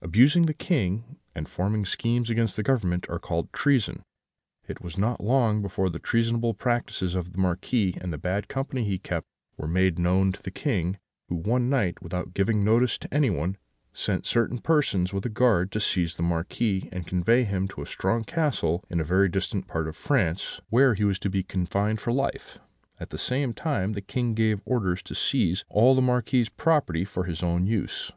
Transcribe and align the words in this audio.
"Abusing 0.00 0.46
the 0.46 0.54
King, 0.54 1.18
and 1.34 1.46
forming 1.46 1.84
schemes 1.84 2.30
against 2.30 2.56
the 2.56 2.62
Government, 2.62 3.06
are 3.10 3.18
called 3.18 3.52
treason. 3.52 4.04
It 4.66 4.80
was 4.80 4.96
not 4.96 5.22
long 5.22 5.60
before 5.60 5.90
the 5.90 5.98
treasonable 5.98 6.54
practices 6.54 7.14
of 7.14 7.32
the 7.32 7.38
Marquis, 7.38 7.94
and 8.00 8.10
the 8.10 8.16
bad 8.16 8.48
company 8.48 8.84
he 8.84 8.96
kept, 8.96 9.26
were 9.58 9.68
made 9.68 9.98
known 9.98 10.32
to 10.32 10.42
the 10.42 10.50
King, 10.50 10.96
who, 11.28 11.34
one 11.34 11.68
night, 11.68 12.00
without 12.02 12.32
giving 12.32 12.64
notice 12.64 12.96
to 12.96 13.12
anyone, 13.12 13.58
sent 13.92 14.24
certain 14.24 14.60
persons 14.62 15.12
with 15.12 15.26
a 15.26 15.28
guard 15.28 15.70
to 15.72 15.80
seize 15.80 16.16
the 16.16 16.22
Marquis, 16.22 16.88
and 16.90 17.06
convey 17.06 17.44
him 17.44 17.68
to 17.68 17.82
a 17.82 17.86
strong 17.86 18.24
castle 18.24 18.82
in 18.88 18.98
a 18.98 19.04
very 19.04 19.28
distant 19.28 19.66
part 19.66 19.86
of 19.88 19.94
France, 19.94 20.58
where 20.70 20.94
he 20.94 21.04
was 21.04 21.18
to 21.18 21.28
be 21.28 21.42
confined 21.42 22.00
for 22.00 22.14
life; 22.14 22.58
at 22.98 23.10
the 23.10 23.18
same 23.18 23.52
time 23.52 23.92
the 23.92 24.00
King 24.00 24.32
gave 24.32 24.62
orders 24.64 25.02
to 25.02 25.14
seize 25.14 25.66
all 25.68 25.94
the 25.94 26.00
Marquis's 26.00 26.48
property 26.48 27.04
for 27.04 27.24
his 27.24 27.42
own 27.42 27.66
use. 27.66 28.10